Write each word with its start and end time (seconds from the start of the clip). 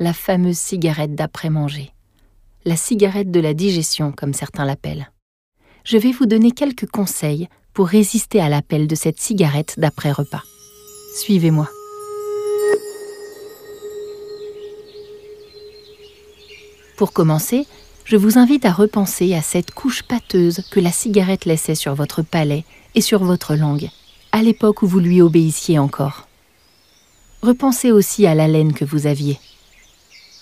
la 0.00 0.14
fameuse 0.14 0.56
cigarette 0.56 1.14
d'après-manger, 1.14 1.92
la 2.64 2.76
cigarette 2.76 3.30
de 3.30 3.38
la 3.38 3.52
digestion 3.52 4.12
comme 4.12 4.32
certains 4.32 4.64
l'appellent. 4.64 5.12
Je 5.84 5.98
vais 5.98 6.10
vous 6.10 6.24
donner 6.24 6.52
quelques 6.52 6.90
conseils 6.90 7.48
pour 7.74 7.86
résister 7.86 8.40
à 8.40 8.48
l'appel 8.48 8.86
de 8.86 8.94
cette 8.94 9.20
cigarette 9.20 9.74
d'après-repas. 9.76 10.42
Suivez-moi. 11.14 11.68
Pour 16.96 17.12
commencer, 17.12 17.66
je 18.04 18.16
vous 18.16 18.38
invite 18.38 18.64
à 18.64 18.72
repenser 18.72 19.34
à 19.34 19.42
cette 19.42 19.70
couche 19.70 20.02
pâteuse 20.02 20.62
que 20.70 20.80
la 20.80 20.92
cigarette 20.92 21.44
laissait 21.44 21.74
sur 21.74 21.94
votre 21.94 22.22
palais 22.22 22.64
et 22.94 23.02
sur 23.02 23.22
votre 23.22 23.54
langue, 23.54 23.90
à 24.32 24.42
l'époque 24.42 24.80
où 24.80 24.86
vous 24.86 24.98
lui 24.98 25.20
obéissiez 25.20 25.78
encore. 25.78 26.26
Repensez 27.42 27.92
aussi 27.92 28.26
à 28.26 28.34
l'haleine 28.34 28.72
que 28.72 28.84
vous 28.86 29.06
aviez. 29.06 29.38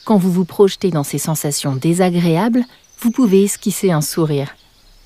Quand 0.09 0.17
vous 0.17 0.33
vous 0.33 0.47
projetez 0.47 0.91
dans 0.91 1.05
ces 1.05 1.19
sensations 1.19 1.77
désagréables, 1.77 2.65
vous 3.01 3.11
pouvez 3.11 3.45
esquisser 3.45 3.91
un 3.91 4.01
sourire, 4.01 4.57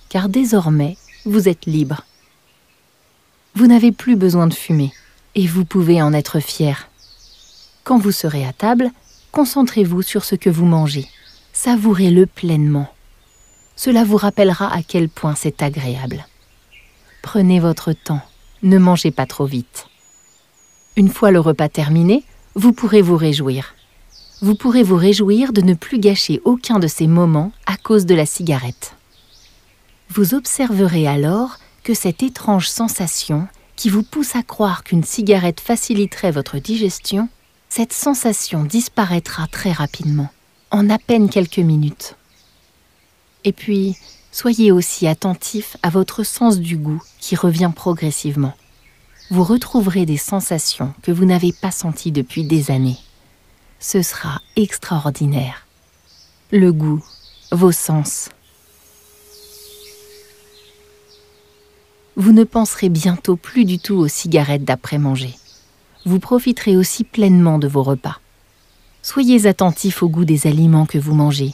car 0.08 0.28
désormais, 0.28 0.96
vous 1.24 1.48
êtes 1.48 1.66
libre. 1.66 2.02
Vous 3.56 3.66
n'avez 3.66 3.90
plus 3.90 4.14
besoin 4.14 4.46
de 4.46 4.54
fumer, 4.54 4.92
et 5.34 5.48
vous 5.48 5.64
pouvez 5.64 6.00
en 6.00 6.12
être 6.12 6.38
fier. 6.38 6.88
Quand 7.82 7.98
vous 7.98 8.12
serez 8.12 8.46
à 8.46 8.52
table, 8.52 8.92
concentrez-vous 9.32 10.02
sur 10.02 10.22
ce 10.22 10.36
que 10.36 10.50
vous 10.50 10.66
mangez. 10.66 11.08
Savourez-le 11.52 12.26
pleinement. 12.26 12.86
Cela 13.74 14.04
vous 14.04 14.18
rappellera 14.18 14.72
à 14.72 14.84
quel 14.84 15.08
point 15.08 15.34
c'est 15.34 15.64
agréable. 15.64 16.24
Prenez 17.22 17.58
votre 17.58 17.92
temps, 17.92 18.22
ne 18.62 18.78
mangez 18.78 19.10
pas 19.10 19.26
trop 19.26 19.46
vite. 19.46 19.88
Une 20.94 21.08
fois 21.08 21.32
le 21.32 21.40
repas 21.40 21.68
terminé, 21.68 22.22
vous 22.54 22.72
pourrez 22.72 23.02
vous 23.02 23.16
réjouir. 23.16 23.74
Vous 24.42 24.56
pourrez 24.56 24.82
vous 24.82 24.96
réjouir 24.96 25.52
de 25.52 25.60
ne 25.60 25.72
plus 25.72 26.00
gâcher 26.00 26.40
aucun 26.44 26.80
de 26.80 26.88
ces 26.88 27.06
moments 27.06 27.52
à 27.66 27.76
cause 27.76 28.06
de 28.06 28.14
la 28.16 28.26
cigarette. 28.26 28.96
Vous 30.08 30.34
observerez 30.34 31.06
alors 31.06 31.58
que 31.84 31.94
cette 31.94 32.24
étrange 32.24 32.68
sensation 32.68 33.46
qui 33.76 33.88
vous 33.88 34.02
pousse 34.02 34.34
à 34.34 34.42
croire 34.42 34.82
qu'une 34.82 35.04
cigarette 35.04 35.60
faciliterait 35.60 36.32
votre 36.32 36.58
digestion, 36.58 37.28
cette 37.68 37.92
sensation 37.92 38.64
disparaîtra 38.64 39.46
très 39.46 39.70
rapidement, 39.70 40.28
en 40.72 40.90
à 40.90 40.98
peine 40.98 41.30
quelques 41.30 41.58
minutes. 41.58 42.16
Et 43.44 43.52
puis, 43.52 43.96
soyez 44.32 44.72
aussi 44.72 45.06
attentif 45.06 45.76
à 45.84 45.88
votre 45.88 46.24
sens 46.24 46.58
du 46.58 46.76
goût 46.76 47.00
qui 47.20 47.36
revient 47.36 47.70
progressivement. 47.74 48.54
Vous 49.30 49.44
retrouverez 49.44 50.04
des 50.04 50.16
sensations 50.16 50.92
que 51.02 51.12
vous 51.12 51.26
n'avez 51.26 51.52
pas 51.52 51.70
senties 51.70 52.10
depuis 52.10 52.42
des 52.42 52.72
années. 52.72 52.98
Ce 53.82 54.00
sera 54.00 54.40
extraordinaire. 54.54 55.66
Le 56.52 56.72
goût, 56.72 57.04
vos 57.50 57.72
sens, 57.72 58.28
vous 62.14 62.30
ne 62.30 62.44
penserez 62.44 62.88
bientôt 62.88 63.34
plus 63.34 63.64
du 63.64 63.80
tout 63.80 63.96
aux 63.96 64.06
cigarettes 64.06 64.62
d'après-manger. 64.62 65.34
Vous 66.06 66.20
profiterez 66.20 66.76
aussi 66.76 67.02
pleinement 67.02 67.58
de 67.58 67.66
vos 67.66 67.82
repas. 67.82 68.20
Soyez 69.02 69.46
attentif 69.46 70.04
au 70.04 70.08
goût 70.08 70.24
des 70.24 70.46
aliments 70.46 70.86
que 70.86 70.98
vous 70.98 71.14
mangez 71.14 71.52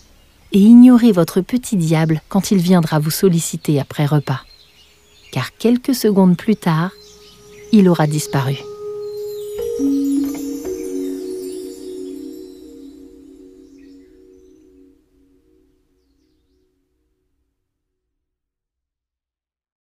et 0.53 0.59
ignorez 0.59 1.13
votre 1.13 1.41
petit 1.41 1.77
diable 1.77 2.21
quand 2.29 2.51
il 2.51 2.59
viendra 2.59 2.99
vous 2.99 3.11
solliciter 3.11 3.81
après 3.81 4.05
repas. 4.05 4.43
Car 5.33 5.57
quelques 5.57 5.95
secondes 5.95 6.37
plus 6.37 6.57
tard, 6.57 6.91
il 7.73 7.89
aura 7.89 8.07
disparu. 8.07 8.59